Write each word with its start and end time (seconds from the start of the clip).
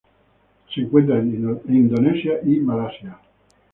Se 0.73 0.81
encuentra 0.81 1.19
en 1.19 1.61
Indonesia 1.67 2.39
i 2.43 2.59
Malasia. 2.59 3.19